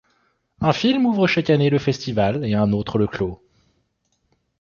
Un 0.61 0.73
film 0.73 1.05
ouvre 1.05 1.27
chaque 1.27 1.51
année 1.51 1.69
le 1.69 1.77
Festival 1.77 2.43
et 2.43 2.55
un 2.55 2.71
autre 2.71 2.97
le 2.97 3.05
clos. 3.05 3.39